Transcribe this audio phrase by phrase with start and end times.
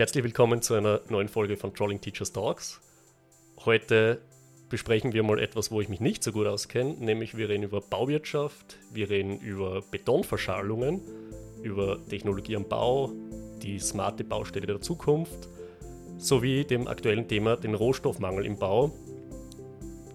[0.00, 2.80] Herzlich willkommen zu einer neuen Folge von Trolling Teachers Talks.
[3.66, 4.22] Heute
[4.70, 7.82] besprechen wir mal etwas, wo ich mich nicht so gut auskenne, nämlich wir reden über
[7.82, 11.02] Bauwirtschaft, wir reden über Betonverschalungen,
[11.62, 13.12] über Technologie am Bau,
[13.60, 15.50] die smarte Baustelle der Zukunft
[16.16, 18.92] sowie dem aktuellen Thema den Rohstoffmangel im Bau,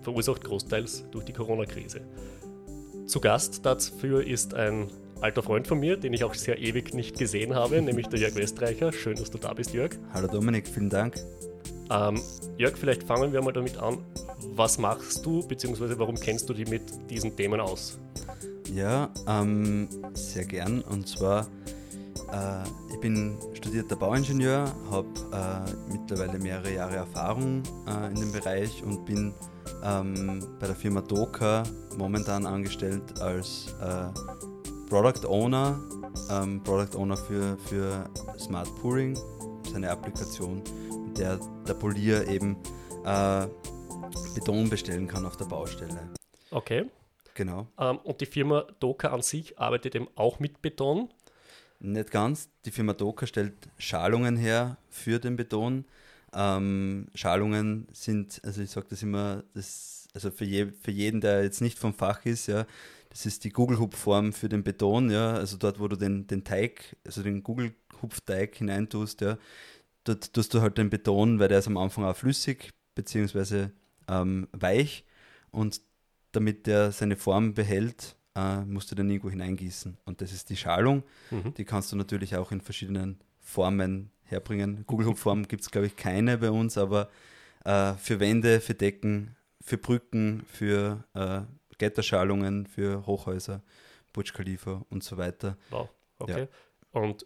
[0.01, 2.01] verursacht großteils durch die Corona-Krise.
[3.05, 4.89] Zu Gast dafür ist ein
[5.21, 8.35] alter Freund von mir, den ich auch sehr ewig nicht gesehen habe, nämlich der Jörg
[8.35, 8.91] Westreicher.
[8.91, 9.91] Schön, dass du da bist, Jörg.
[10.13, 11.15] Hallo Dominik, vielen Dank.
[11.89, 12.19] Ähm,
[12.57, 13.99] Jörg, vielleicht fangen wir mal damit an.
[14.53, 17.99] Was machst du, beziehungsweise warum kennst du dich mit diesen Themen aus?
[18.73, 20.81] Ja, ähm, sehr gern.
[20.81, 21.47] Und zwar,
[22.31, 28.83] äh, ich bin studierter Bauingenieur, habe äh, mittlerweile mehrere Jahre Erfahrung äh, in dem Bereich
[28.83, 29.33] und bin
[29.83, 31.63] ähm, bei der Firma Doka
[31.97, 34.07] momentan angestellt als äh,
[34.87, 35.79] Product Owner,
[36.29, 39.17] ähm, Product Owner für, für Smart Pouring,
[39.71, 40.61] seine Applikation,
[41.07, 42.57] mit der der Polier eben
[43.03, 43.47] äh,
[44.35, 46.09] Beton bestellen kann auf der Baustelle.
[46.51, 46.85] Okay.
[47.33, 47.67] Genau.
[47.77, 51.09] Ähm, und die Firma Doka an sich arbeitet eben auch mit Beton?
[51.79, 52.49] Nicht ganz.
[52.63, 55.85] Die Firma Doka stellt Schalungen her für den Beton.
[56.33, 61.43] Ähm, Schalungen sind, also ich sage das immer, das, also für, je, für jeden, der
[61.43, 62.65] jetzt nicht vom Fach ist, ja,
[63.15, 66.97] das ist die Gugelhupfform für den Beton, ja, also dort, wo du den, den Teig,
[67.05, 69.37] also den Gugelhupfteig hineintust, ja,
[70.03, 73.71] dort tust du halt den Beton, weil der ist am Anfang auch flüssig, beziehungsweise
[74.09, 75.05] ähm, weich
[75.51, 75.79] und
[76.33, 79.95] damit der seine Form behält, äh, musst du den irgendwo hineingießen.
[80.03, 81.03] Und das ist die Schalung.
[81.31, 81.53] Mhm.
[81.53, 84.85] Die kannst du natürlich auch in verschiedenen Formen herbringen.
[84.85, 87.09] Kugelhupfform gibt es, glaube ich, keine bei uns, aber
[87.63, 91.43] äh, für Wände, für Decken, für Brücken, für äh,
[91.77, 93.61] Getterschalungen, für Hochhäuser,
[94.13, 95.57] Burj Khalifa und so weiter.
[95.69, 96.47] Wow, okay.
[96.93, 97.01] Ja.
[97.01, 97.25] Und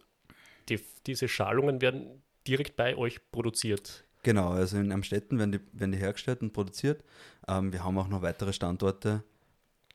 [0.69, 4.05] die, diese Schalungen werden direkt bei euch produziert?
[4.23, 7.03] Genau, also in Amstetten werden die, werden die hergestellt und produziert.
[7.47, 9.23] Ähm, wir haben auch noch weitere Standorte.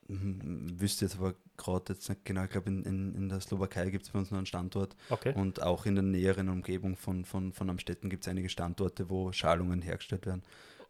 [0.07, 3.89] Hm, wüsste jetzt aber gerade jetzt nicht genau, ich glaube in, in, in der Slowakei
[3.91, 4.97] gibt es bei uns noch einen Standort.
[5.11, 5.33] Okay.
[5.35, 9.33] Und auch in der näheren Umgebung von, von, von Amstetten gibt es einige Standorte, wo
[9.33, 10.43] Schalungen hergestellt werden.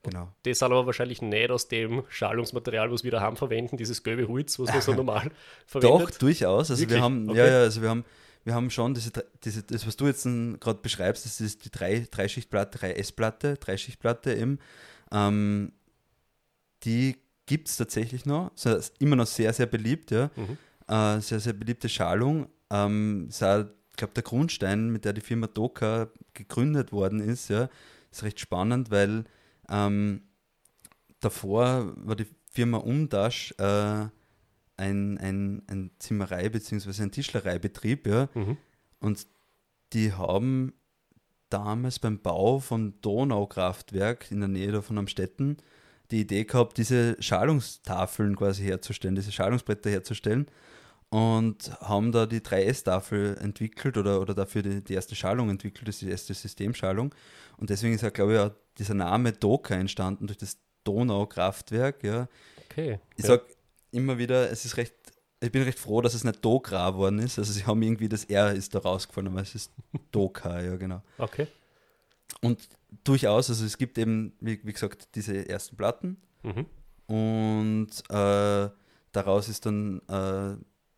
[0.05, 0.29] Genau.
[0.45, 4.59] Das sind aber wahrscheinlich nicht aus dem Schalungsmaterial, was wir daheim verwenden, dieses gelbe Holz,
[4.59, 5.31] was man so normal
[5.67, 6.01] verwendet.
[6.01, 6.71] Doch, durchaus.
[6.71, 7.39] Also wir haben, okay.
[7.39, 8.05] ja, ja, also wir haben
[8.45, 9.11] wir haben schon diese,
[9.43, 14.59] diese das, was du jetzt gerade beschreibst, das ist die drei, Dreischichtplatte, 3S-Platte, Dreischichtplatte eben.
[15.11, 15.73] Ähm,
[16.85, 17.17] die
[17.47, 18.53] gibt es tatsächlich noch.
[18.53, 20.31] Also immer noch sehr, sehr beliebt, ja.
[20.37, 20.59] Mhm.
[20.87, 22.49] Äh, sehr, sehr beliebte Schalung.
[22.71, 27.49] Ähm, ist auch, ich glaube, der Grundstein, mit der die Firma Doka gegründet worden ist,
[27.49, 27.71] ja,
[28.11, 29.25] ist recht spannend, weil
[29.69, 30.23] ähm,
[31.21, 34.07] davor war die Firma Umdasch äh,
[34.77, 37.03] ein, ein, ein Zimmerei- bzw.
[37.03, 38.29] ein Tischlereibetrieb, ja.
[38.35, 38.57] Mhm.
[39.01, 39.27] Und
[39.93, 40.73] die haben
[41.51, 45.59] damals beim Bau von Donaukraftwerk in der Nähe von Amstetten
[46.11, 50.47] die Idee gehabt, diese Schalungstafeln quasi herzustellen, diese Schalungsbretter herzustellen
[51.09, 55.97] und haben da die 3S-Tafel entwickelt oder, oder dafür die, die erste Schalung entwickelt, das
[55.97, 57.15] ist die erste Systemschalung.
[57.57, 62.03] Und deswegen ist ja, glaube ich, auch dieser Name Doka entstanden durch das Donaukraftwerk.
[62.05, 62.29] Ja.
[62.71, 63.01] Okay.
[63.17, 63.31] Ich ja.
[63.31, 63.45] sage,
[63.91, 64.95] immer wieder, es ist recht,
[65.41, 67.39] ich bin recht froh, dass es nicht Dokra geworden ist.
[67.39, 69.73] Also sie haben irgendwie das R ist da rausgefallen, aber es ist
[70.11, 71.03] Doka, ja genau.
[71.19, 71.47] Okay.
[72.41, 72.69] Und
[73.05, 76.67] durchaus, also es gibt eben, wie, wie gesagt, diese ersten Platten mhm.
[77.07, 78.71] und äh,
[79.13, 80.57] daraus ist dann äh,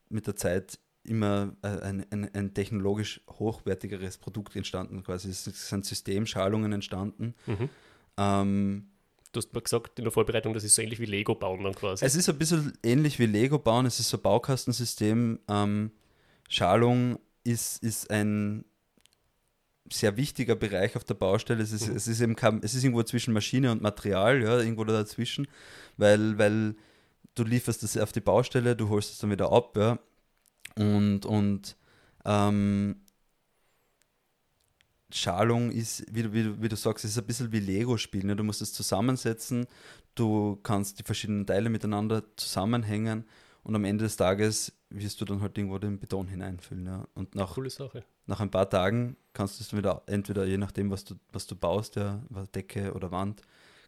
[0.09, 5.03] mit der Zeit immer äh, ein, ein, ein, technologisch hochwertigeres Produkt entstanden.
[5.03, 7.35] Quasi es sind Systemschalungen entstanden.
[7.47, 7.69] Mhm.
[8.17, 8.89] Ähm,
[9.37, 11.75] Du hast mal gesagt in der Vorbereitung, das ist so ähnlich wie Lego bauen dann
[11.75, 12.03] quasi.
[12.03, 15.41] Es ist ein bisschen ähnlich wie Lego bauen, es ist so ein Baukastensystem.
[15.47, 15.91] Ähm,
[16.49, 18.65] Schalung ist, ist ein
[19.93, 21.63] sehr wichtiger Bereich auf der Baustelle.
[21.63, 21.97] Es ist, mhm.
[21.97, 25.47] es ist, eben es ist irgendwo zwischen Maschine und Material, ja, irgendwo dazwischen,
[25.99, 26.75] weil, weil
[27.35, 29.99] du lieferst das auf die Baustelle, du holst es dann wieder ab, ja.
[30.79, 31.77] Und, und
[32.25, 32.97] ähm,
[35.11, 38.25] Schalung ist, wie, wie, wie du sagst, ist ein bisschen wie Lego-Spiel.
[38.25, 38.37] Ne?
[38.37, 39.67] Du musst es zusammensetzen,
[40.15, 43.25] du kannst die verschiedenen Teile miteinander zusammenhängen
[43.63, 46.87] und am Ende des Tages wirst du dann halt irgendwo den Beton hineinfüllen.
[46.87, 47.09] Ja?
[47.15, 48.05] Und nach, Coole Sache.
[48.27, 51.57] nach ein paar Tagen kannst du es wieder, entweder je nachdem, was du, was du
[51.57, 52.23] baust, ja,
[52.55, 53.43] Decke oder Wand,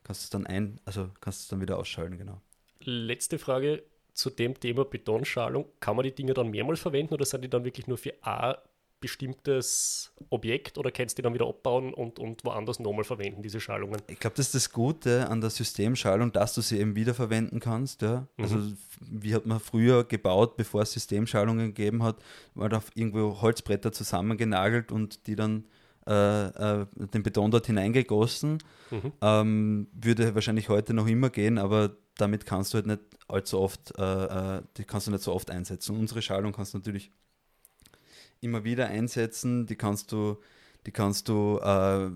[0.05, 2.41] kannst du es dann ein, also kannst du es dann wieder ausschalten, genau.
[2.81, 3.83] Letzte Frage
[4.19, 5.67] zu dem Thema Betonschalung.
[5.79, 8.59] Kann man die Dinge dann mehrmals verwenden oder sind die dann wirklich nur für A
[9.01, 13.61] bestimmtes Objekt oder kannst du die dann wieder abbauen und, und woanders nochmal verwenden, diese
[13.61, 14.03] Schalungen?
[14.09, 18.03] Ich glaube, das ist das Gute an der Systemschalung, dass du sie eben wiederverwenden kannst.
[18.03, 18.27] Ja?
[18.37, 18.45] Mhm.
[18.45, 18.59] Also
[19.01, 22.17] wie hat man früher gebaut, bevor es Systemschalungen gegeben hat,
[22.55, 25.65] war da irgendwo Holzbretter zusammengenagelt und die dann
[26.09, 28.59] äh, äh, den Beton dort hineingegossen.
[28.91, 29.13] Mhm.
[29.21, 33.97] Ähm, würde wahrscheinlich heute noch immer gehen, aber damit kannst du halt nicht allzu oft,
[33.99, 35.97] äh, äh, die kannst du nicht so oft einsetzen.
[35.97, 37.13] unsere Schalung kannst du natürlich
[38.41, 40.39] immer wieder einsetzen, die kannst du,
[40.87, 42.11] die kannst du, äh,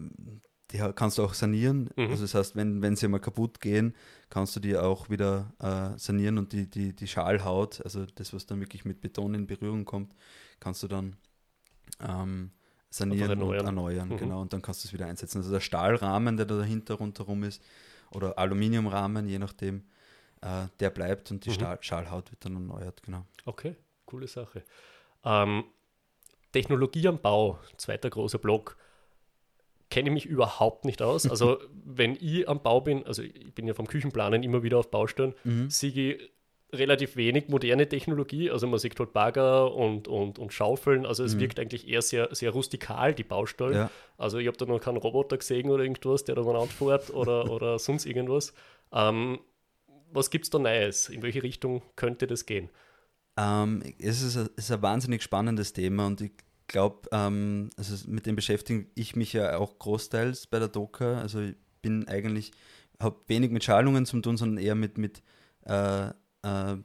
[0.71, 1.91] die kannst du auch sanieren.
[1.97, 2.11] Mhm.
[2.11, 3.95] Also das heißt, wenn, wenn sie mal kaputt gehen,
[4.31, 8.47] kannst du die auch wieder äh, sanieren und die, die, die Schalhaut, also das, was
[8.47, 10.15] dann wirklich mit Beton in Berührung kommt,
[10.61, 11.17] kannst du dann
[12.01, 12.53] ähm,
[12.93, 13.61] sanieren erneuern.
[13.61, 14.09] und erneuern.
[14.11, 14.17] Mhm.
[14.19, 15.39] Genau, und dann kannst du es wieder einsetzen.
[15.39, 17.63] Also der Stahlrahmen, der da dahinter rundherum ist,
[18.11, 19.85] oder Aluminiumrahmen, je nachdem,
[20.43, 21.55] äh, der bleibt und die mhm.
[21.55, 23.25] Stahl Schalhaut wird dann erneuert, genau.
[23.47, 24.63] Okay, coole Sache.
[25.25, 25.65] Ähm,
[26.53, 28.77] Technologie am Bau, zweiter großer Block,
[29.89, 31.27] kenne ich mich überhaupt nicht aus.
[31.27, 34.91] Also wenn ich am Bau bin, also ich bin ja vom Küchenplanen immer wieder auf
[34.91, 35.69] Baustellen, mhm.
[35.69, 36.32] ich
[36.73, 38.51] relativ wenig moderne Technologie.
[38.51, 41.05] Also man sieht halt Bagger und, und, und Schaufeln.
[41.05, 41.41] Also es mhm.
[41.41, 43.75] wirkt eigentlich eher sehr, sehr rustikal, die Baustellen.
[43.75, 43.91] Ja.
[44.17, 47.51] Also ich habe da noch keinen Roboter gesehen oder irgendwas, der da mal anfährt oder,
[47.51, 48.55] oder sonst irgendwas.
[48.93, 49.39] Ähm,
[50.13, 51.09] was gibt es da Neues?
[51.09, 52.71] In welche Richtung könnte das gehen?
[53.37, 56.33] Ähm, es, ist ein, es ist ein wahnsinnig spannendes Thema und ich
[56.69, 61.19] glaube, ähm, also mit dem beschäftige ich mich ja auch großteils bei der Docker.
[61.19, 62.53] Also ich bin eigentlich,
[63.01, 65.23] habe wenig mit Schalungen zu tun, sondern eher mit, mit,
[65.65, 66.11] äh,
[66.43, 66.77] äh,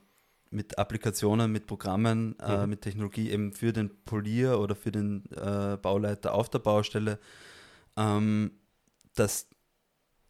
[0.50, 2.70] mit Applikationen, mit Programmen, äh, mhm.
[2.70, 7.18] mit Technologie eben für den Polier oder für den äh, Bauleiter auf der Baustelle,
[7.96, 8.52] ähm,
[9.14, 9.48] dass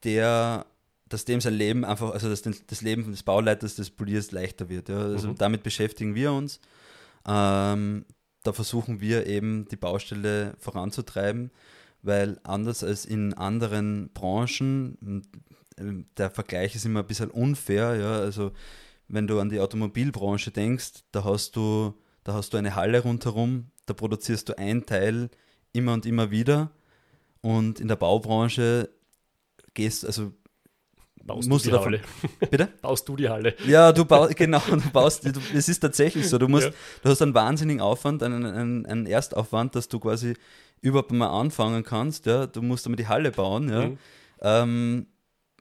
[0.04, 0.66] der
[1.08, 4.90] dass dem sein Leben einfach, also dass das Leben des Bauleiters, des Poliers leichter wird.
[4.90, 4.98] Ja.
[4.98, 5.36] Also mhm.
[5.36, 6.60] damit beschäftigen wir uns.
[7.26, 8.04] Ähm,
[8.42, 11.50] da versuchen wir eben die Baustelle voranzutreiben,
[12.02, 15.22] weil anders als in anderen Branchen,
[16.16, 18.52] der Vergleich ist immer ein bisschen unfair, ja, also
[19.08, 21.94] wenn du an die Automobilbranche denkst, da hast du,
[22.24, 25.30] da hast du eine Halle rundherum, da produzierst du ein Teil
[25.72, 26.70] immer und immer wieder
[27.40, 28.90] und in der Baubranche
[29.74, 30.32] gehst, also
[31.24, 32.00] Baust musst du die davon, Halle.
[32.50, 32.68] Bitte?
[32.82, 33.54] Baust du die Halle.
[33.66, 36.38] Ja, du baust, genau, du baust, du, es ist tatsächlich so.
[36.38, 36.72] Du musst, ja.
[37.02, 40.34] du hast einen wahnsinnigen Aufwand, einen, einen, einen, Erstaufwand, dass du quasi
[40.80, 42.24] überhaupt mal anfangen kannst.
[42.24, 43.68] Ja, du musst einmal die Halle bauen.
[43.68, 43.86] Ja.
[43.88, 43.98] Mhm.
[44.40, 45.06] Ähm,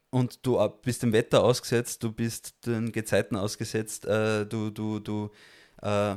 [0.09, 5.31] und du bist dem Wetter ausgesetzt, du bist den Gezeiten ausgesetzt, äh, du, du, du,
[5.81, 6.15] äh,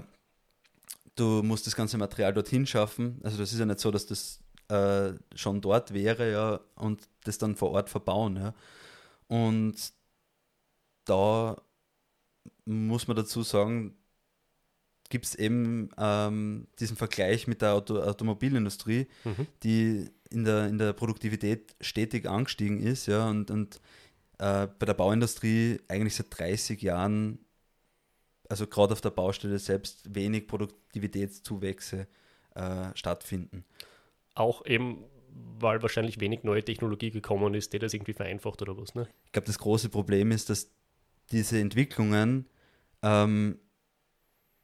[1.17, 3.21] du musst das ganze Material dorthin schaffen.
[3.23, 7.39] Also das ist ja nicht so, dass das äh, schon dort wäre, ja, und das
[7.39, 8.55] dann vor Ort verbauen, ja.
[9.27, 9.93] Und
[11.05, 11.61] da
[12.65, 13.97] muss man dazu sagen,
[15.09, 19.47] gibt es eben ähm, diesen Vergleich mit der Auto Automobilindustrie, mhm.
[19.63, 23.81] die in der, in der Produktivität stetig angestiegen ist, ja, und, und
[24.39, 27.39] äh, bei der Bauindustrie eigentlich seit 30 Jahren,
[28.49, 32.07] also gerade auf der Baustelle selbst, wenig Produktivitätszuwächse
[32.55, 33.65] äh, stattfinden.
[34.35, 35.05] Auch eben
[35.59, 38.95] weil wahrscheinlich wenig neue Technologie gekommen ist, die das irgendwie vereinfacht oder was.
[38.95, 39.09] Ne?
[39.27, 40.71] Ich glaube, das große Problem ist, dass
[41.31, 42.49] diese Entwicklungen
[43.03, 43.59] ähm,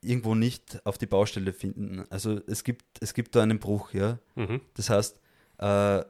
[0.00, 2.04] irgendwo nicht auf die Baustelle finden.
[2.10, 4.19] Also es gibt, es gibt da einen Bruch, ja.
[4.34, 4.60] Mhm.
[4.74, 5.20] Das heißt,
[5.58, 6.05] äh,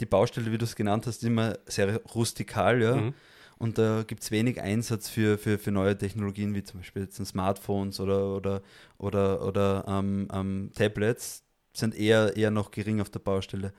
[0.00, 2.96] die Baustelle, wie du es genannt hast, ist immer sehr rustikal, ja.
[2.96, 3.14] Mhm.
[3.58, 7.24] Und da gibt es wenig Einsatz für, für, für neue Technologien, wie zum Beispiel jetzt
[7.24, 8.62] Smartphones oder, oder,
[8.98, 11.42] oder, oder ähm, ähm, Tablets,
[11.72, 13.72] sind eher, eher noch gering auf der Baustelle.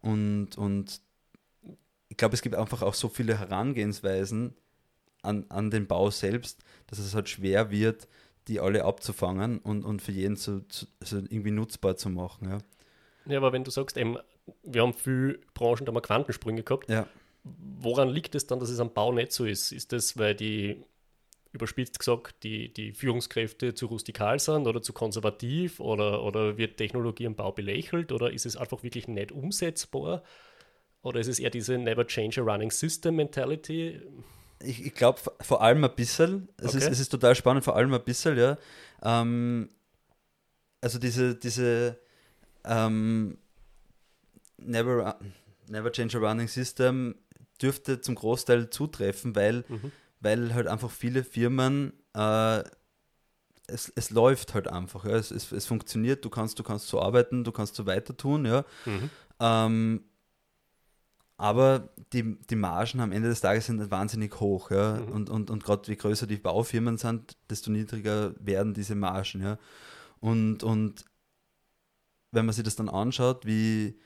[0.00, 1.00] Und, und
[2.08, 4.54] ich glaube, es gibt einfach auch so viele Herangehensweisen
[5.22, 8.08] an, an den Bau selbst, dass es halt schwer wird,
[8.48, 12.48] die alle abzufangen und, und für jeden zu, zu also irgendwie nutzbar zu machen.
[12.48, 12.58] Ja.
[13.26, 14.18] Ja, aber wenn du sagst, eben,
[14.62, 17.06] wir haben viele Branchen da mal Quantensprünge gehabt, ja.
[17.44, 19.72] woran liegt es dann, dass es am Bau nicht so ist?
[19.72, 20.84] Ist das, weil die
[21.52, 27.24] überspitzt gesagt, die, die Führungskräfte zu rustikal sind oder zu konservativ oder, oder wird Technologie
[27.24, 30.22] im Bau belächelt oder ist es einfach wirklich nicht umsetzbar?
[31.02, 34.00] Oder ist es eher diese Never Change a Running System Mentality?
[34.62, 36.48] Ich, ich glaube vor allem ein bisschen.
[36.58, 36.78] Es, okay.
[36.78, 38.58] ist, es ist total spannend, vor allem ein bisschen, ja.
[39.02, 39.70] Ähm,
[40.82, 41.98] also diese, diese
[42.64, 43.38] ähm,
[44.58, 45.18] Never,
[45.68, 47.14] Never Change a Running System
[47.62, 52.62] dürfte zum Großteil zutreffen, weil mhm weil halt einfach viele Firmen, äh,
[53.66, 55.16] es, es läuft halt einfach, ja.
[55.16, 58.44] es, es, es funktioniert, du kannst, du kannst so arbeiten, du kannst so weiter tun,
[58.44, 58.64] ja.
[58.84, 59.10] Mhm.
[59.40, 60.04] Ähm,
[61.36, 64.94] aber die, die Margen am Ende des Tages sind wahnsinnig hoch, ja.
[64.94, 65.12] Mhm.
[65.12, 69.58] Und, und, und gerade je größer die Baufirmen sind, desto niedriger werden diese Margen, ja.
[70.18, 71.06] Und, und
[72.32, 73.98] wenn man sich das dann anschaut, wie,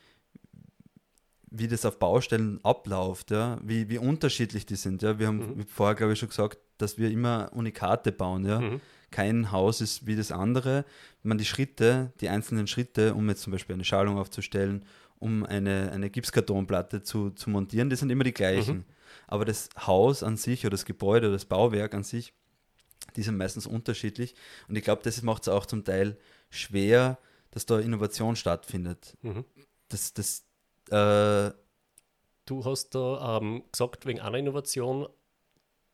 [1.50, 5.02] wie das auf Baustellen abläuft, ja, wie, wie unterschiedlich die sind.
[5.02, 5.18] Ja.
[5.18, 5.66] Wir haben mhm.
[5.66, 8.44] vorher, glaube ich, schon gesagt, dass wir immer Unikate bauen.
[8.44, 8.60] Ja.
[8.60, 8.80] Mhm.
[9.10, 10.84] kein Haus ist wie das andere.
[11.22, 14.84] Man die Schritte, die einzelnen Schritte, um jetzt zum Beispiel eine Schalung aufzustellen,
[15.18, 18.78] um eine, eine Gipskartonplatte zu, zu montieren, die sind immer die gleichen.
[18.78, 18.84] Mhm.
[19.28, 22.32] Aber das Haus an sich oder das Gebäude oder das Bauwerk an sich,
[23.16, 24.34] die sind meistens unterschiedlich.
[24.68, 26.18] Und ich glaube, das macht es auch zum Teil
[26.50, 27.18] schwer,
[27.54, 29.16] dass da Innovation stattfindet.
[29.22, 29.44] Mhm.
[29.88, 30.44] Das, das,
[30.90, 31.54] äh,
[32.46, 35.08] du hast da ähm, gesagt, wegen einer Innovation,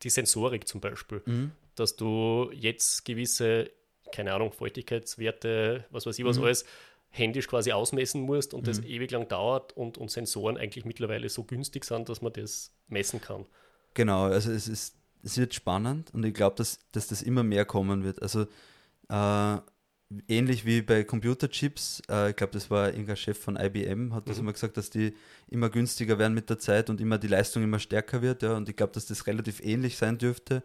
[0.03, 1.53] die Sensorik zum Beispiel, mhm.
[1.75, 3.71] dass du jetzt gewisse,
[4.11, 6.45] keine Ahnung, Feuchtigkeitswerte, was weiß ich was mhm.
[6.45, 6.65] alles,
[7.11, 8.67] händisch quasi ausmessen musst und mhm.
[8.67, 12.73] das ewig lang dauert und, und Sensoren eigentlich mittlerweile so günstig sind, dass man das
[12.89, 13.45] messen kann.
[13.93, 17.67] Genau, also es ist, es wird spannend und ich glaube, dass, dass das immer mehr
[17.67, 18.23] kommen wird.
[18.23, 18.47] Also
[19.11, 19.59] äh,
[20.29, 24.37] ähnlich wie bei Computerchips, äh, ich glaube, das war irgendein Chef von IBM, hat das
[24.37, 24.45] mhm.
[24.45, 25.15] immer gesagt, dass die
[25.49, 28.43] immer günstiger werden mit der Zeit und immer die Leistung immer stärker wird.
[28.43, 30.63] Ja, und ich glaube, dass das relativ ähnlich sein dürfte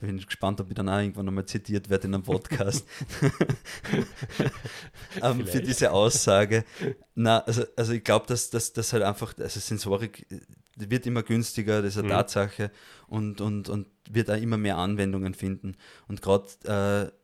[0.00, 2.86] bin gespannt, ob ich dann auch irgendwann nochmal zitiert werde in einem Podcast
[5.20, 6.64] um, ähm, für diese Aussage.
[7.14, 10.26] Na, also, also ich glaube, dass das halt einfach, also Sensorik
[10.76, 12.12] wird immer günstiger, das ist eine mhm.
[12.12, 12.70] Tatsache
[13.06, 15.76] und, und, und wird auch immer mehr Anwendungen finden.
[16.08, 17.19] Und gerade äh,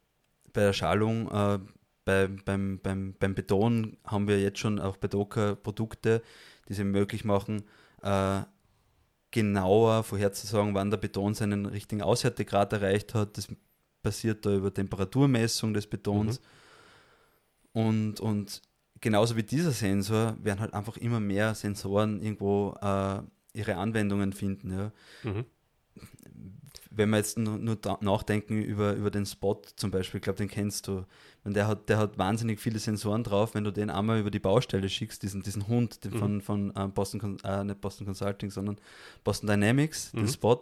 [0.56, 1.58] bei der Schalung, äh,
[2.06, 6.22] bei, beim, beim, beim Beton haben wir jetzt schon auch bei Docker Produkte,
[6.66, 7.64] die es möglich machen,
[8.02, 8.40] äh,
[9.30, 13.36] genauer vorherzusagen, wann der Beton seinen richtigen Aushärtegrad erreicht hat.
[13.36, 13.48] Das
[14.02, 16.40] passiert da über Temperaturmessung des Betons.
[17.74, 17.80] Mhm.
[17.80, 18.62] Und, und
[19.02, 23.20] genauso wie dieser Sensor werden halt einfach immer mehr Sensoren irgendwo äh,
[23.52, 24.72] ihre Anwendungen finden.
[24.72, 24.92] Ja.
[25.22, 25.44] Mhm
[26.96, 30.48] wenn wir jetzt nur, nur nachdenken über, über den Spot zum Beispiel, ich glaube, den
[30.48, 31.04] kennst du.
[31.44, 34.40] Und der hat, der hat wahnsinnig viele Sensoren drauf, wenn du den einmal über die
[34.40, 36.18] Baustelle schickst, diesen, diesen Hund den mhm.
[36.18, 38.78] von, von äh, Boston, äh, nicht Boston Consulting, sondern
[39.22, 40.18] Boston Dynamics, mhm.
[40.18, 40.60] den Spot.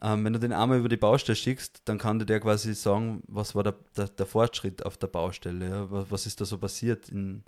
[0.00, 3.22] Ähm, wenn du den einmal über die Baustelle schickst, dann kann dir der quasi sagen,
[3.26, 5.90] was war der, der, der Fortschritt auf der Baustelle, ja?
[5.90, 7.44] was, was ist da so passiert in,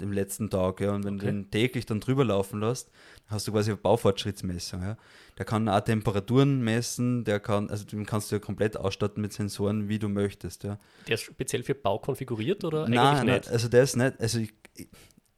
[0.00, 0.80] dem letzten Tag.
[0.80, 0.94] Ja?
[0.94, 1.26] Und wenn okay.
[1.26, 2.90] du den täglich dann drüber laufen lässt,
[3.26, 4.82] hast du quasi eine Baufortschrittsmessung.
[4.82, 4.96] Ja?
[5.38, 9.32] Der kann auch Temperaturen messen, der kann, also den kannst du ja komplett ausstatten mit
[9.32, 10.64] Sensoren, wie du möchtest.
[10.64, 10.78] Ja?
[11.06, 13.44] Der ist speziell für Bau konfiguriert oder nein, eigentlich nicht?
[13.46, 14.54] Nein, also der ist nicht, also ich,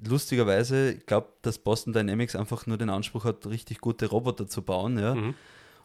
[0.04, 4.62] lustigerweise, ich glaube, dass Boston Dynamics einfach nur den Anspruch hat, richtig gute Roboter zu
[4.62, 5.14] bauen, ja.
[5.14, 5.34] Mhm.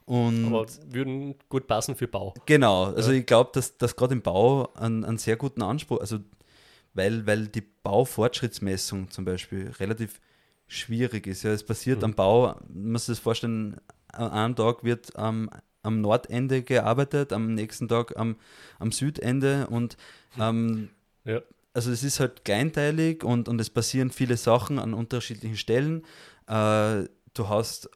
[0.06, 2.34] Und Aber würden gut passen für Bau.
[2.46, 3.20] Genau, also ja.
[3.20, 6.20] ich glaube, dass, dass gerade im Bau einen, einen sehr guten Anspruch, also
[6.94, 10.20] weil, weil die Baufortschrittsmessung zum Beispiel relativ
[10.68, 11.44] schwierig ist.
[11.44, 12.06] Ja, es passiert mhm.
[12.06, 15.50] am Bau, man muss sich das vorstellen, an einem Tag wird ähm,
[15.84, 18.36] am Nordende gearbeitet, am nächsten Tag am,
[18.80, 19.98] am Südende und
[20.40, 20.90] ähm,
[21.26, 21.42] ja.
[21.74, 26.04] also es ist halt kleinteilig und, und es passieren viele Sachen an unterschiedlichen Stellen.
[26.48, 27.90] Äh, du hast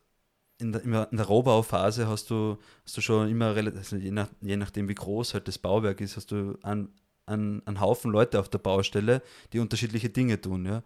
[0.58, 4.30] in der, in der Rohbauphase hast du, hast du schon immer relativ, also je, nach,
[4.42, 6.90] je nachdem wie groß halt das Bauwerk ist, hast du an,
[7.26, 9.22] einen, einen Haufen Leute auf der Baustelle,
[9.54, 10.66] die unterschiedliche Dinge tun.
[10.66, 10.84] Ja?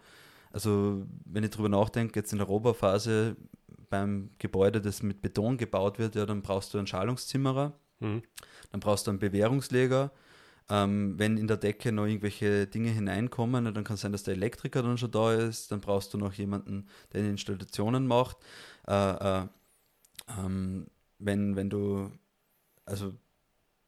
[0.52, 3.36] Also wenn ich darüber nachdenke, jetzt in der Rohbauphase
[3.90, 8.24] beim Gebäude, das mit Beton gebaut wird, ja, dann brauchst du einen Schalungszimmerer, mhm.
[8.72, 10.12] dann brauchst du einen Bewährungsleger.
[10.72, 14.36] Ähm, wenn in der Decke noch irgendwelche Dinge hineinkommen, dann kann es sein, dass der
[14.36, 15.72] Elektriker dann schon da ist.
[15.72, 18.38] Dann brauchst du noch jemanden, der die Installationen macht.
[18.88, 18.94] Äh,
[19.42, 19.48] äh,
[20.38, 20.86] ähm,
[21.18, 22.12] wenn, wenn du,
[22.86, 23.14] also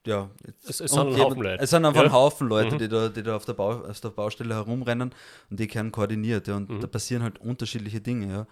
[0.05, 0.29] ja,
[0.63, 1.63] es, es, sind ein Haufen Leute.
[1.63, 2.07] Es sind einfach ja.
[2.07, 2.79] ein Haufen Leute, mhm.
[2.79, 5.13] die da, die da auf, der Bau, auf der Baustelle herumrennen
[5.49, 6.47] und die werden koordiniert.
[6.47, 6.81] Ja, und mhm.
[6.81, 8.27] da passieren halt unterschiedliche Dinge.
[8.31, 8.47] Ja.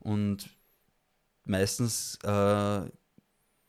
[0.00, 0.48] Und
[1.44, 2.86] meistens äh,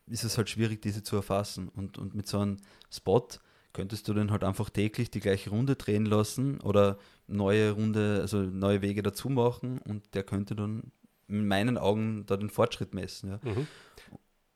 [0.08, 1.70] ist es halt schwierig, diese zu erfassen.
[1.70, 2.58] Und, und mit so einem
[2.92, 3.28] Spot
[3.74, 6.98] könntest du dann halt einfach täglich die gleiche Runde drehen lassen oder
[7.28, 10.92] neue Runde, also neue Wege dazu machen und der könnte dann
[11.28, 13.30] in meinen Augen da den Fortschritt messen.
[13.32, 13.40] Ja.
[13.42, 13.68] Mhm.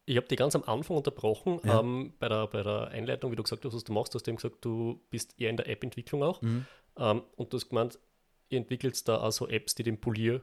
[0.09, 1.81] Ich habe dich ganz am Anfang unterbrochen, ja.
[1.81, 4.13] ähm, bei, der, bei der Einleitung, wie du gesagt hast, was du machst.
[4.13, 6.41] Du hast eben gesagt, du bist eher in der App-Entwicklung auch.
[6.41, 6.65] Mhm.
[6.97, 7.99] Ähm, und du hast gemeint,
[8.47, 10.41] ihr entwickelt da also Apps, die den Polier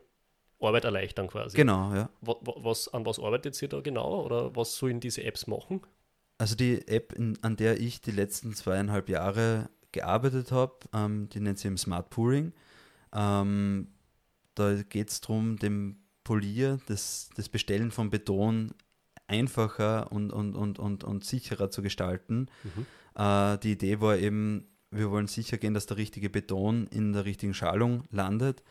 [0.60, 1.56] Arbeit erleichtern quasi.
[1.56, 2.08] Genau, ja.
[2.20, 5.80] Was, an was arbeitet ihr da genau oder was sollen diese Apps machen?
[6.38, 11.58] Also die App, an der ich die letzten zweieinhalb Jahre gearbeitet habe, ähm, die nennt
[11.58, 12.52] sich Smart Pouring.
[13.12, 13.88] Ähm,
[14.54, 18.72] da geht es darum, dem Polier das, das Bestellen von Beton
[19.26, 22.48] einfacher und, und, und, und, und sicherer zu gestalten.
[22.62, 22.86] Mhm.
[23.22, 27.24] Äh, die Idee war eben, wir wollen sicher gehen, dass der richtige Beton in der
[27.24, 28.62] richtigen Schalung landet.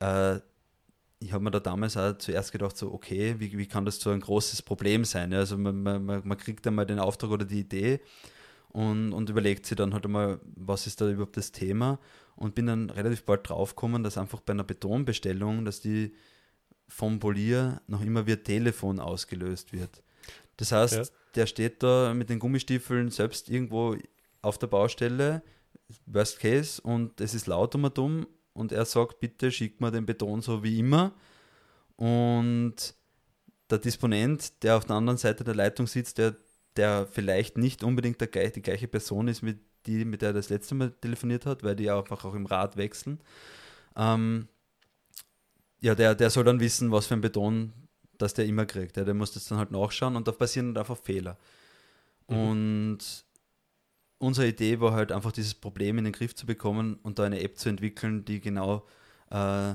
[0.00, 0.40] Äh,
[1.18, 4.10] ich habe mir da damals auch zuerst gedacht, so, okay, wie, wie kann das so
[4.10, 5.32] ein großes Problem sein?
[5.32, 8.00] Also man, man, man kriegt einmal den Auftrag oder die Idee
[8.68, 11.98] und, und überlegt sich dann halt einmal, was ist da überhaupt das Thema?
[12.34, 16.12] Und bin dann relativ bald draufgekommen, dass einfach bei einer Betonbestellung, dass die
[16.88, 20.02] vom Polier noch immer via Telefon ausgelöst wird.
[20.56, 21.04] Das heißt, ja.
[21.34, 23.96] der steht da mit den Gummistiefeln selbst irgendwo
[24.42, 25.42] auf der Baustelle,
[26.06, 29.90] Worst Case, und es ist laut um und dumm und er sagt, bitte schick mir
[29.90, 31.12] den Beton so wie immer.
[31.96, 32.94] Und
[33.70, 36.34] der Disponent, der auf der anderen Seite der Leitung sitzt, der,
[36.76, 40.48] der vielleicht nicht unbedingt der, die gleiche Person ist, mit die, mit der er das
[40.48, 43.20] letzte Mal telefoniert hat, weil die einfach auch im Rad wechseln.
[43.96, 44.48] Ähm,
[45.80, 47.72] ja, der, der soll dann wissen, was für ein Beton
[48.18, 48.96] das der immer kriegt.
[48.96, 51.36] Ja, der muss das dann halt nachschauen und da passieren dann einfach Fehler.
[52.28, 52.36] Mhm.
[52.36, 53.24] Und
[54.18, 57.40] unsere Idee war halt einfach dieses Problem in den Griff zu bekommen und da eine
[57.40, 58.86] App zu entwickeln, die genau
[59.30, 59.74] äh,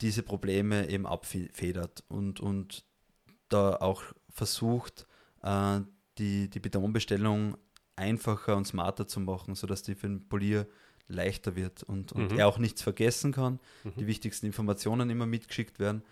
[0.00, 2.84] diese Probleme eben abfedert und, und
[3.48, 5.06] da auch versucht,
[5.42, 5.80] äh,
[6.18, 7.56] die, die Betonbestellung
[7.96, 10.66] einfacher und smarter zu machen, sodass die für den Polier
[11.12, 12.38] leichter wird und, und mhm.
[12.38, 13.92] er auch nichts vergessen kann, mhm.
[13.98, 16.02] die wichtigsten Informationen immer mitgeschickt werden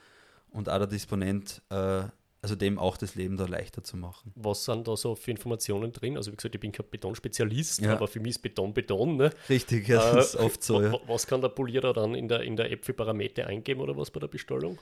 [0.50, 2.02] und auch der Disponent, äh,
[2.42, 4.33] also dem auch das Leben da leichter zu machen.
[4.35, 6.16] Was sind da so für Informationen drin?
[6.16, 7.92] Also wie gesagt, ich bin kein Betonspezialist, ja.
[7.92, 9.16] aber für mich ist Beton Beton.
[9.16, 9.30] Ne?
[9.49, 10.80] Richtig, ja, das äh, ist oft so.
[10.80, 10.95] Ja.
[11.07, 14.11] Was kann der Polierer dann in der, in der App für Parameter eingeben oder was
[14.11, 14.78] bei der Bestellung?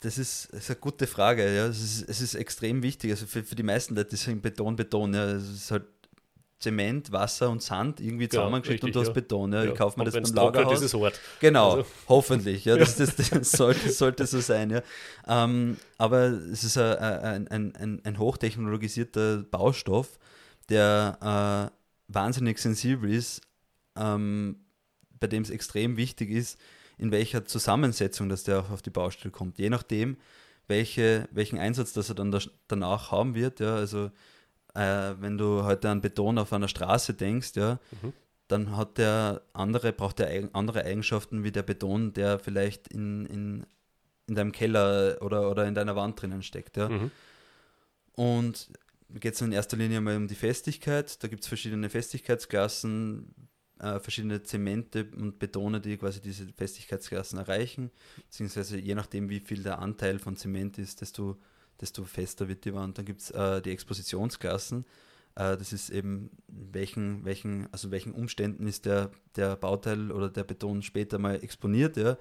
[0.00, 1.54] Das ist, das ist eine gute Frage.
[1.54, 1.66] Ja.
[1.66, 3.10] Es, ist, es ist extrem wichtig.
[3.10, 5.12] Also für, für die meisten Leute ist Beton Beton.
[5.12, 5.26] Ja.
[5.32, 5.84] Es ist halt
[6.60, 9.12] Zement, Wasser und Sand irgendwie zusammengeschickt ja, und du hast ja.
[9.14, 9.52] Beton.
[9.52, 9.64] Ja.
[9.64, 10.82] Ich kaufe mir das beim Lagerhaus.
[10.82, 11.86] Ist es Genau, also.
[12.08, 12.66] hoffentlich.
[12.66, 14.70] Ja, das, das, das sollte, sollte, so sein.
[14.70, 14.82] Ja.
[15.26, 20.18] Ähm, aber es ist ein, ein, ein, ein hochtechnologisierter Baustoff,
[20.68, 23.40] der äh, wahnsinnig sensibel ist,
[23.96, 24.60] ähm,
[25.18, 26.58] bei dem es extrem wichtig ist,
[26.98, 29.58] in welcher Zusammensetzung dass der auf die Baustelle kommt.
[29.58, 30.18] Je nachdem,
[30.66, 32.38] welche, welchen Einsatz das er dann
[32.68, 33.60] danach haben wird.
[33.60, 34.10] Ja, also
[34.74, 38.12] äh, wenn du heute an Beton auf einer Straße denkst, ja, mhm.
[38.48, 43.66] dann hat der andere, braucht der andere Eigenschaften wie der Beton, der vielleicht in, in,
[44.26, 46.76] in deinem Keller oder, oder in deiner Wand drinnen steckt.
[46.76, 46.88] Ja.
[46.88, 47.10] Mhm.
[48.12, 48.70] Und
[49.18, 51.22] geht es in erster Linie mal um die Festigkeit.
[51.22, 53.34] Da gibt es verschiedene Festigkeitsklassen,
[53.80, 57.90] äh, verschiedene Zemente und Betone, die quasi diese Festigkeitsklassen erreichen.
[58.16, 61.38] Beziehungsweise je nachdem, wie viel der Anteil von Zement ist, desto
[61.80, 62.98] desto fester wird die Wand.
[62.98, 64.84] Dann gibt es äh, die Expositionsklassen.
[65.34, 70.44] Äh, das ist eben, welchen, welchen, also welchen Umständen ist der, der Bauteil oder der
[70.44, 72.16] Beton später mal exponiert, ja.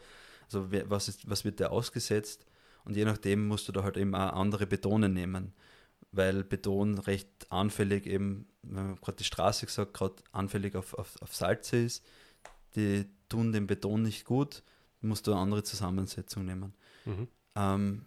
[0.45, 2.45] Also was, ist, was wird der ausgesetzt?
[2.83, 5.53] Und je nachdem musst du da halt eben auch andere Betone nehmen,
[6.11, 11.21] weil Beton recht anfällig eben, wenn man gerade die Straße gesagt, gerade anfällig auf, auf,
[11.21, 12.03] auf Salze ist.
[12.75, 14.63] Die tun den Beton nicht gut,
[15.01, 16.73] musst du eine andere Zusammensetzung nehmen.
[17.05, 17.27] Mhm.
[17.55, 18.05] Ähm,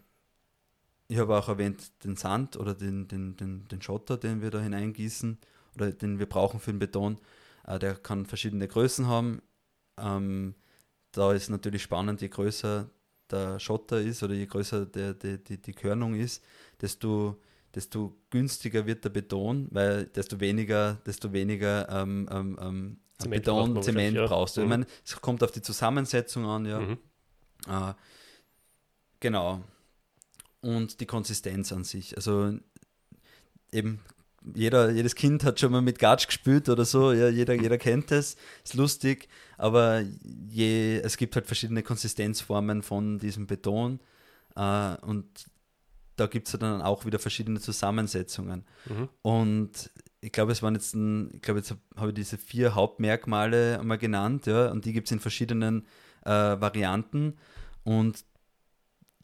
[1.09, 4.61] ich habe auch erwähnt den Sand oder den, den, den, den Schotter, den wir da
[4.61, 5.39] hineingießen
[5.75, 7.19] oder den wir brauchen für den Beton.
[7.67, 9.43] Äh, der kann verschiedene Größen haben.
[9.99, 10.55] Ähm,
[11.13, 12.89] da ist natürlich spannend, je größer
[13.31, 16.43] der Schotter ist oder je größer der, die, die, die Körnung ist,
[16.81, 17.41] desto,
[17.75, 23.83] desto günstiger wird der Beton, weil desto weniger, desto weniger ähm, ähm, ähm Zement Beton,
[23.83, 24.27] Zement ja.
[24.27, 24.63] brauchst du.
[24.63, 24.65] Mhm.
[24.65, 26.81] Ich meine, es kommt auf die Zusammensetzung an, ja.
[26.81, 26.99] Mhm.
[27.69, 27.95] Äh,
[29.21, 29.63] genau
[30.63, 32.17] und die Konsistenz an sich.
[32.17, 32.55] Also
[33.71, 34.01] eben
[34.55, 38.11] jeder, jedes Kind hat schon mal mit Gatsch gespielt oder so, ja, jeder, jeder kennt
[38.11, 40.03] es, ist lustig, aber
[40.49, 44.01] je, es gibt halt verschiedene Konsistenzformen von diesem Beton
[44.57, 45.27] äh, und
[46.17, 48.65] da gibt es dann auch wieder verschiedene Zusammensetzungen.
[48.87, 49.09] Mhm.
[49.23, 53.81] Und ich glaube, es waren jetzt, ein, ich glaube, jetzt habe ich diese vier Hauptmerkmale
[53.81, 55.87] einmal genannt, ja, und die gibt es in verschiedenen
[56.25, 57.39] äh, Varianten.
[57.85, 58.25] Und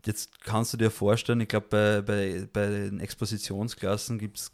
[0.08, 4.52] jetzt kannst du dir vorstellen, ich glaube, bei, bei, bei den Expositionsklassen gibt es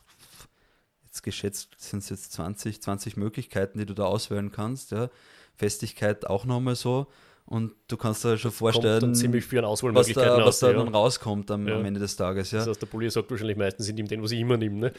[1.05, 4.91] jetzt geschätzt sind es jetzt 20, 20 Möglichkeiten, die du da auswählen kannst.
[4.91, 5.11] Ja.
[5.55, 7.07] Festigkeit auch nochmal so.
[7.47, 10.79] Und du kannst dir schon vorstellen, ziemlich Auswahlmöglichkeiten was da, was da ja.
[10.79, 11.77] dann rauskommt am, ja.
[11.77, 12.51] am, Ende des Tages.
[12.53, 12.61] Ja.
[12.61, 14.77] Das heißt, der Polier sagt wahrscheinlich meistens, ich nehme den, was ich immer nehme.
[14.77, 14.93] Ne?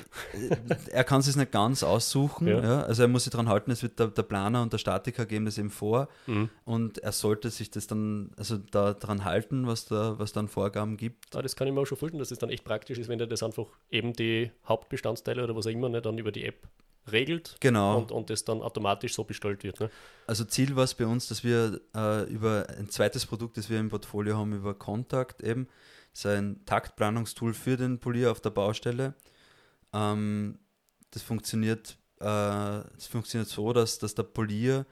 [0.91, 2.47] Er kann es nicht ganz aussuchen.
[2.47, 2.83] Ja.
[2.83, 5.45] Also er muss sich daran halten, es wird der, der, Planer und der Statiker geben
[5.45, 6.07] das eben vor.
[6.27, 6.49] Mhm.
[6.65, 10.97] Und er sollte sich das dann, also da daran halten, was da was dann Vorgaben
[10.97, 11.35] gibt.
[11.35, 13.09] Ah, das kann ich mir auch schon vorstellen, dass es das dann echt praktisch ist,
[13.09, 16.45] wenn er das einfach eben die Hauptbestandteile oder was auch immer nicht dann über die
[16.45, 16.67] App
[17.11, 17.97] regelt genau.
[17.97, 19.79] und, und das dann automatisch so bestellt wird.
[19.79, 19.89] Ne?
[20.27, 23.79] Also Ziel war es bei uns, dass wir äh, über ein zweites Produkt, das wir
[23.79, 25.67] im Portfolio haben, über Kontakt eben,
[26.11, 29.13] das ist ein Taktplanungstool für den Polier auf der Baustelle.
[29.93, 30.59] Ähm,
[31.11, 34.85] das funktioniert, äh, das funktioniert so, dass, dass der Polier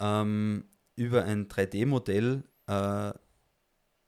[0.00, 0.64] ähm,
[0.96, 3.12] über ein 3D-Modell äh,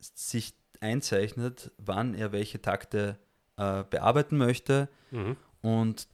[0.01, 3.18] sich einzeichnet, wann er welche Takte
[3.57, 4.88] äh, bearbeiten möchte.
[5.11, 5.37] Mhm.
[5.61, 6.09] Und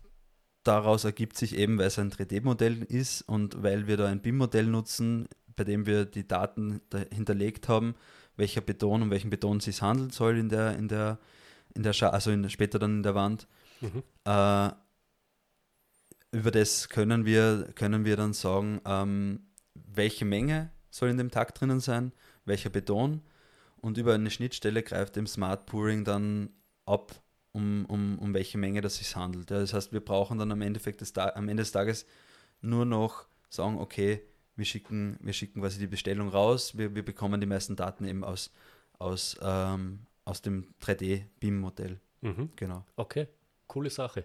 [0.62, 4.66] daraus ergibt sich eben, weil es ein 3D-Modell ist und weil wir da ein BIM-Modell
[4.66, 6.81] nutzen, bei dem wir die Daten
[7.12, 7.94] hinterlegt haben,
[8.37, 11.18] welcher Beton, um welchen Beton es sich handeln soll in der, in der,
[11.75, 13.49] in der Scha also in, später dann in der Wand,
[13.81, 14.03] mhm.
[14.25, 14.71] äh,
[16.31, 19.40] über das können wir, können wir dann sagen, ähm,
[19.75, 22.12] welche Menge soll in dem Takt drinnen sein,
[22.44, 23.23] welcher Beton
[23.77, 26.51] und über eine Schnittstelle greift im Smart Pouring dann
[26.85, 27.14] ab,
[27.59, 29.51] um, um, um welche Menge das sich handelt.
[29.51, 32.07] Ja, das heißt, wir brauchen dann am, Endeffekt des am Ende des Tages
[32.61, 34.23] nur noch sagen, okay,
[34.55, 38.25] wir schicken, wir schicken quasi die Bestellung raus, wir, wir bekommen die meisten Daten eben
[38.25, 38.53] aus,
[38.99, 42.01] aus, ähm, aus dem 3D-BIM-Modell.
[42.21, 42.51] Mhm.
[42.57, 42.85] Genau.
[42.97, 43.27] Okay,
[43.66, 44.25] coole Sache.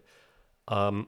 [0.70, 1.08] Ähm,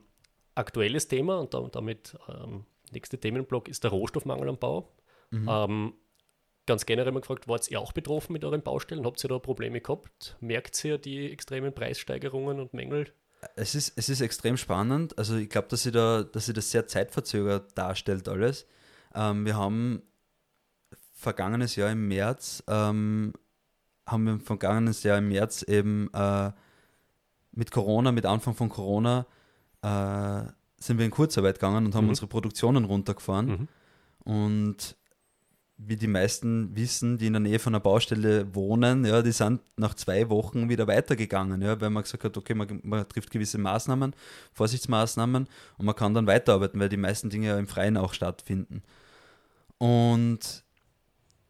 [0.56, 4.92] aktuelles Thema und damit ähm, nächste Themenblock ist der Rohstoffmangel am Bau.
[5.30, 5.48] Mhm.
[5.50, 5.94] Ähm,
[6.66, 9.06] ganz generell mal gefragt, wart ihr auch betroffen mit euren Baustellen?
[9.06, 10.38] Habt ihr da Probleme gehabt?
[10.40, 13.12] Merkt ihr die extremen Preissteigerungen und Mängel?
[13.56, 15.18] Es ist, es ist extrem spannend.
[15.18, 18.66] Also ich glaube, dass sie da, dass sie das sehr zeitverzögert darstellt alles.
[19.14, 20.02] Ähm, wir haben
[21.14, 23.34] vergangenes Jahr im März ähm,
[24.06, 26.52] haben wir vergangenes Jahr im März eben äh,
[27.52, 29.26] mit Corona, mit Anfang von Corona,
[29.82, 30.44] äh,
[30.78, 32.10] sind wir in Kurzarbeit gegangen und haben mhm.
[32.10, 33.48] unsere Produktionen runtergefahren.
[33.48, 33.68] Mhm.
[34.32, 34.96] Und
[35.78, 39.62] wie die meisten wissen, die in der Nähe von einer Baustelle wohnen, ja, die sind
[39.76, 43.58] nach zwei Wochen wieder weitergegangen, ja, weil man gesagt hat, okay, man, man, trifft gewisse
[43.58, 44.16] Maßnahmen,
[44.54, 48.84] Vorsichtsmaßnahmen und man kann dann weiterarbeiten, weil die meisten Dinge ja im Freien auch stattfinden.
[49.78, 50.64] Und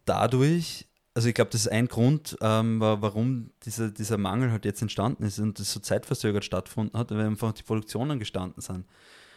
[0.06, 4.82] dadurch, also ich glaube, das ist ein Grund, ähm, warum dieser, dieser Mangel halt jetzt
[4.82, 8.86] entstanden ist und das so zeitverzögert stattgefunden hat, weil einfach die Produktionen gestanden sind.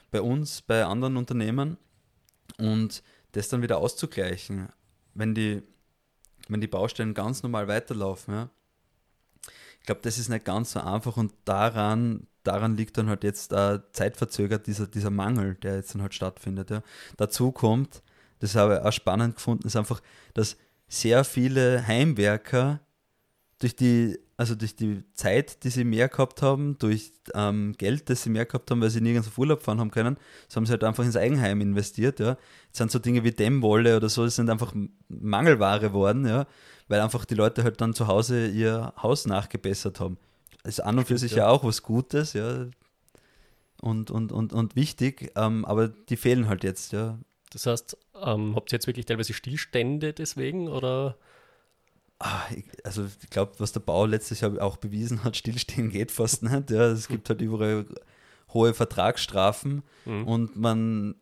[0.09, 1.77] Bei uns, bei anderen Unternehmen
[2.57, 4.69] und das dann wieder auszugleichen
[5.13, 5.61] wenn die,
[6.47, 8.49] wenn die Baustellen ganz normal weiterlaufen, ja,
[9.79, 13.51] ich glaube, das ist nicht ganz so einfach und daran, daran liegt dann halt jetzt
[13.53, 16.69] äh, zeitverzögert dieser, dieser Mangel, der jetzt dann halt stattfindet.
[16.69, 16.83] Ja.
[17.17, 18.03] Dazu kommt,
[18.39, 20.01] das habe ich auch spannend gefunden, ist einfach,
[20.33, 22.81] dass sehr viele Heimwerker
[23.59, 28.23] durch die, also durch die Zeit, die sie mehr gehabt haben, durch ähm, Geld, das
[28.23, 30.17] sie mehr gehabt haben, weil sie nirgends auf Urlaub fahren haben können,
[30.47, 32.37] so haben sie halt einfach ins Eigenheim investiert, ja.
[32.67, 34.73] Jetzt sind so Dinge wie Dämmwolle oder so, das sind einfach
[35.09, 36.47] Mangelware worden, ja,
[36.87, 40.17] weil einfach die Leute halt dann zu Hause ihr Haus nachgebessert haben.
[40.63, 41.39] Das ist an und für sich ja.
[41.39, 42.67] ja auch was Gutes, ja.
[43.81, 47.19] Und, und, und, und wichtig, ähm, aber die fehlen halt jetzt, ja.
[47.51, 51.17] Das heißt, ähm, habt ihr jetzt wirklich teilweise Stillstände deswegen oder?
[52.19, 52.43] Ah,
[52.83, 56.69] also ich glaube, was der Bau letztes Jahr auch bewiesen hat, stillstehen geht fast nicht.
[56.69, 57.85] Ja, es gibt halt überall
[58.53, 60.27] hohe Vertragsstrafen mhm.
[60.27, 61.15] und man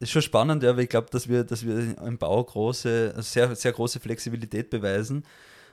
[0.00, 3.56] ist schon spannend, ja, weil ich glaube, dass wir, dass wir im Bau große, sehr,
[3.56, 5.24] sehr große Flexibilität beweisen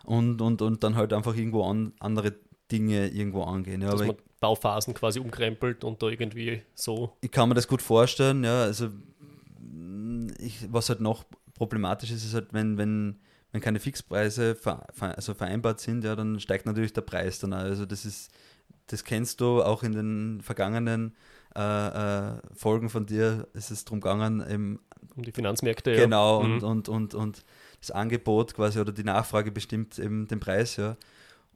[0.04, 2.34] und, und, und dann halt einfach irgendwo an, andere
[2.72, 3.82] Dinge irgendwo angehen.
[3.82, 7.16] Ja, dass man Bauphasen quasi umkrempelt und da irgendwie so.
[7.22, 8.64] Ich kann mir das gut vorstellen, ja.
[8.64, 8.90] Also
[10.40, 13.20] ich, was halt noch problematisch ist, ist halt, wenn, wenn
[13.56, 14.58] wenn keine Fixpreise
[15.00, 17.54] also vereinbart sind, ja, dann steigt natürlich der Preis dann.
[17.54, 18.30] Also das ist,
[18.88, 21.16] das kennst du auch in den vergangenen
[21.56, 24.80] äh, äh, Folgen von dir, ist es darum gegangen, eben,
[25.16, 25.96] um die Finanzmärkte.
[25.96, 26.46] Genau, ja.
[26.46, 26.64] und, mhm.
[26.68, 27.46] und, und, und
[27.80, 30.98] das Angebot quasi oder die Nachfrage bestimmt eben den Preis, ja.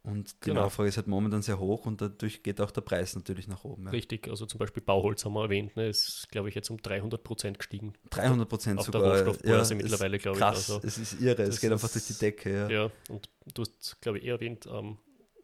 [0.10, 0.63] Und die genau.
[0.63, 3.86] Nachfrage ist halt momentan sehr hoch und dadurch geht auch der Preis natürlich nach oben.
[3.86, 3.91] Ja.
[3.91, 7.24] Richtig, also zum Beispiel Bauholz haben wir erwähnt, ne, ist glaube ich jetzt um 300
[7.24, 7.93] Prozent gestiegen.
[8.10, 9.02] 300 Prozent sogar.
[9.02, 10.41] Der Rohstoffbörse ja, mittlerweile, glaube ich.
[10.41, 12.52] Krass, also, es ist irre, es geht einfach durch die Decke.
[12.52, 14.98] Ja, ja und du hast, glaube ich, eher erwähnt, ähm,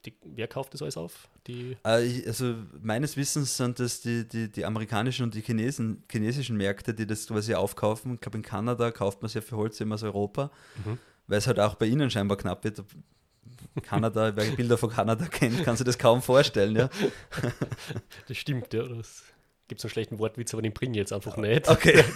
[0.06, 1.28] die, wer kauft das alles auf?
[1.48, 6.58] Die äh, also meines Wissens sind das die, die, die amerikanischen und die Chinesen, chinesischen
[6.58, 8.16] Märkte, die das quasi aufkaufen.
[8.16, 10.52] Ich glaube, in Kanada kauft man sehr viel Holz immer aus Europa,
[10.84, 10.98] mhm.
[11.28, 12.84] weil es halt auch bei ihnen scheinbar knapp wird.
[13.82, 16.90] Kanada, wer Bilder von Kanada kennt, kann sich das kaum vorstellen, ja.
[18.28, 18.84] Das stimmt, ja.
[18.84, 19.24] Das
[19.68, 21.68] gibt es einen schlechten Wortwitz, aber den bringe ich jetzt einfach nicht.
[21.68, 22.04] Okay.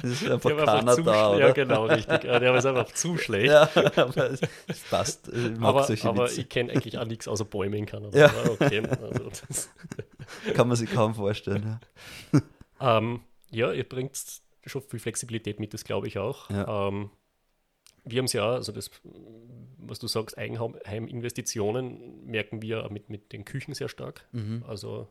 [0.00, 1.38] Das ist einfach Kanada, einfach oder?
[1.40, 2.20] Ja, genau, richtig.
[2.20, 3.46] Der ist einfach zu schlecht.
[3.46, 4.40] Ja, aber es,
[4.88, 5.28] passt.
[5.28, 8.16] Ich aber, aber ich kenne eigentlich auch nichts außer Bäume in Kanada.
[8.16, 8.32] Ja.
[8.48, 9.30] Okay, also
[10.54, 11.80] Kann man sich kaum vorstellen.
[12.80, 14.16] Ja, ähm, ja ihr bringt
[14.66, 16.48] schon viel Flexibilität mit, das glaube ich auch.
[16.50, 16.88] Ja.
[16.88, 17.10] Ähm,
[18.08, 18.90] wir haben es ja, also das,
[19.78, 24.26] was du sagst, Eigenheiminvestitionen merken wir mit, mit den Küchen sehr stark.
[24.32, 24.64] Mhm.
[24.66, 25.08] Also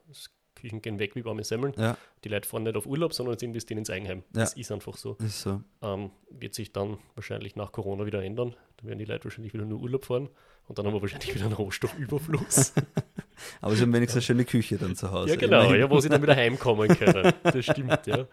[0.55, 1.73] Küchen gehen weg wie warme Semmeln.
[1.77, 1.97] Ja.
[2.23, 4.23] Die Leute fahren nicht auf Urlaub, sondern sie investieren ins Eigenheim.
[4.33, 4.41] Ja.
[4.41, 5.15] Das ist einfach so.
[5.19, 5.61] Ist so.
[5.81, 8.55] Ähm, wird sich dann wahrscheinlich nach Corona wieder ändern.
[8.77, 10.29] Da werden die Leute wahrscheinlich wieder nur Urlaub fahren
[10.67, 12.73] und dann haben wir wahrscheinlich wieder einen Rohstoffüberfluss.
[13.61, 15.31] Aber sie haben wenigstens eine schöne Küche dann zu Hause.
[15.31, 17.33] Ja, genau, ja, wo sie dann wieder heimkommen können.
[17.43, 18.27] Das stimmt, ja.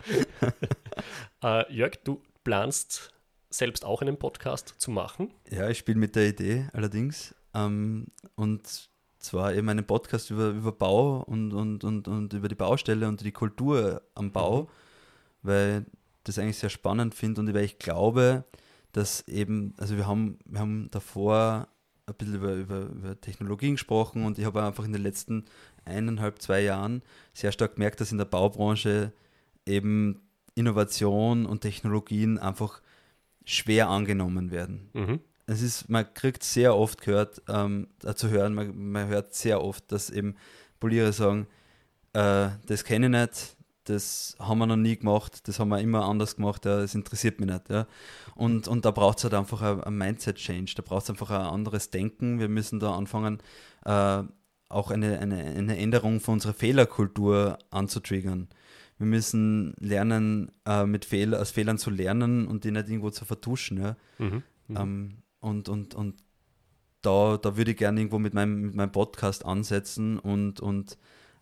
[1.42, 3.13] äh, Jörg, du planst
[3.56, 5.32] selbst auch einen Podcast zu machen?
[5.50, 7.34] Ja, ich spiele mit der Idee allerdings.
[7.54, 12.56] Ähm, und zwar eben einen Podcast über, über Bau und, und, und, und über die
[12.56, 14.68] Baustelle und die Kultur am Bau, mhm.
[15.42, 15.86] weil
[16.24, 18.44] das eigentlich sehr spannend finde und weil ich glaube,
[18.92, 21.68] dass eben, also wir haben, wir haben davor
[22.06, 25.44] ein bisschen über, über, über Technologien gesprochen und ich habe einfach in den letzten
[25.84, 29.12] eineinhalb, zwei Jahren sehr stark gemerkt, dass in der Baubranche
[29.64, 30.20] eben
[30.54, 32.82] Innovation und Technologien einfach
[33.44, 34.90] schwer angenommen werden.
[34.92, 35.20] Mhm.
[35.46, 39.62] Es ist, man kriegt sehr oft gehört, ähm, äh, zu hören, man, man, hört sehr
[39.62, 40.36] oft, dass eben
[40.80, 41.46] Polierer sagen,
[42.14, 46.06] äh, das kenne ich nicht, das haben wir noch nie gemacht, das haben wir immer
[46.06, 47.68] anders gemacht, ja, das interessiert mich nicht.
[47.68, 47.86] Ja.
[48.34, 51.90] Und, und da braucht es halt einfach ein Mindset-Change, da braucht es einfach ein anderes
[51.90, 52.38] Denken.
[52.38, 53.42] Wir müssen da anfangen,
[53.84, 54.22] äh,
[54.70, 58.48] auch eine, eine, eine Änderung von unserer Fehlerkultur anzutriggern.
[58.98, 63.24] Wir müssen lernen, äh, mit Fehl aus Fehlern zu lernen und die nicht irgendwo zu
[63.24, 63.78] vertuschen.
[63.78, 63.96] Ja.
[64.18, 64.76] Mhm, mhm.
[64.76, 66.14] ähm, und, und, und
[67.02, 70.96] da, da würde ich gerne irgendwo mit meinem, mit meinem Podcast ansetzen und, und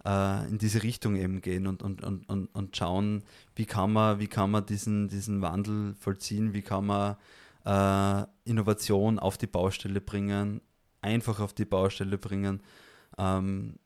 [0.05, 3.23] äh, in diese Richtung eben gehen und, und, und, und, und schauen,
[3.55, 7.17] wie kann man, wie kann man diesen, diesen Wandel vollziehen, wie kann man
[7.65, 10.61] äh, Innovation auf die Baustelle bringen,
[11.01, 12.63] einfach auf die Baustelle bringen,
[13.19, 13.77] ähm,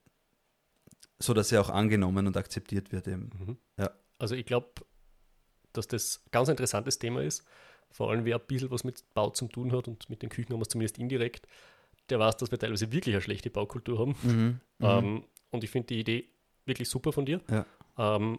[1.18, 3.30] so dass sie auch angenommen und akzeptiert wird eben.
[3.38, 3.56] Mhm.
[3.78, 3.90] Ja.
[4.18, 4.68] Also ich glaube,
[5.72, 7.44] dass das ein ganz interessantes Thema ist,
[7.90, 10.52] vor allem wer ein bisschen was mit Bau zu tun hat und mit den Küchen
[10.52, 11.46] haben wir es zumindest indirekt,
[12.08, 14.16] der weiß, dass wir teilweise wirklich eine schlechte Baukultur haben.
[14.22, 14.60] Mhm.
[14.80, 15.24] Ähm, mhm.
[15.50, 16.28] Und ich finde die Idee
[16.66, 17.40] wirklich super von dir.
[17.50, 17.66] Ja.
[17.98, 18.38] Ähm,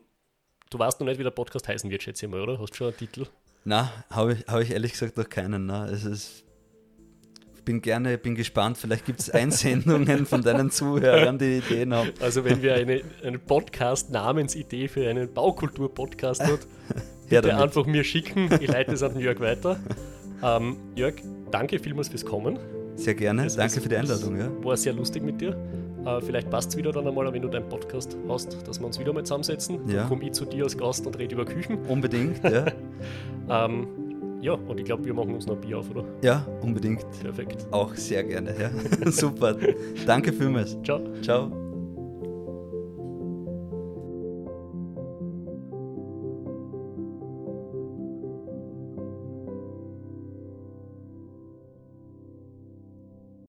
[0.69, 2.59] du weißt noch nicht, wie der Podcast heißen wird, schätze ich mal, oder?
[2.59, 3.27] Hast du schon einen Titel?
[3.63, 5.65] Na, habe ich, hab ich ehrlich gesagt noch keinen.
[5.65, 5.89] Na.
[5.89, 6.45] Es ist,
[7.67, 8.77] bin gerne, bin gespannt.
[8.77, 12.11] Vielleicht gibt es Einsendungen von deinen Zuhörern, die Ideen haben.
[12.21, 16.61] Also wenn wir eine, eine Podcast-Namensidee für einen Baukultur-Podcast hat,
[17.29, 18.49] bitte einfach mir schicken.
[18.61, 19.77] Ich leite es an Jörg weiter.
[20.41, 21.15] Ähm, Jörg,
[21.51, 22.57] danke vielmals fürs Kommen.
[22.95, 23.43] Sehr gerne.
[23.43, 24.37] Das danke für die Einladung.
[24.39, 24.49] Ja.
[24.63, 25.57] War sehr lustig mit dir.
[26.05, 28.97] Äh, vielleicht passt es wieder dann einmal, wenn du deinen Podcast hast, dass wir uns
[28.97, 29.89] wieder mal zusammensetzen.
[29.89, 29.97] Ja.
[29.97, 31.79] Dann komme ich zu dir als Gast und rede über Küchen.
[31.89, 32.65] Unbedingt, ja.
[33.65, 34.06] ähm,
[34.41, 36.03] ja, und ich glaube, wir machen uns noch ein Bier auf, oder?
[36.21, 37.05] Ja, unbedingt.
[37.21, 37.65] Perfekt.
[37.71, 38.69] Auch sehr gerne, ja.
[39.11, 39.55] Super.
[40.05, 40.77] Danke vielmals.
[40.83, 41.01] Ciao.
[41.21, 41.66] Ciao.